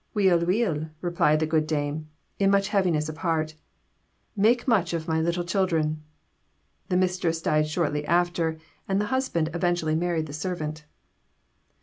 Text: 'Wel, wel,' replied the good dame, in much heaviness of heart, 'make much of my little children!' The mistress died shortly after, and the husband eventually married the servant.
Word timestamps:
'Wel, 0.15 0.47
wel,' 0.47 0.89
replied 1.01 1.39
the 1.39 1.45
good 1.45 1.67
dame, 1.67 2.09
in 2.39 2.49
much 2.49 2.69
heaviness 2.69 3.07
of 3.07 3.17
heart, 3.17 3.53
'make 4.35 4.67
much 4.67 4.93
of 4.95 5.07
my 5.07 5.21
little 5.21 5.43
children!' 5.43 6.01
The 6.89 6.97
mistress 6.97 7.39
died 7.39 7.67
shortly 7.67 8.03
after, 8.07 8.57
and 8.87 8.99
the 8.99 9.05
husband 9.13 9.51
eventually 9.53 9.93
married 9.93 10.25
the 10.25 10.33
servant. 10.33 10.85